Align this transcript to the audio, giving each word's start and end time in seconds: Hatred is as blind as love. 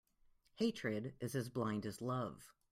Hatred 0.55 1.13
is 1.19 1.35
as 1.35 1.47
blind 1.49 1.85
as 1.85 2.01
love. 2.01 2.55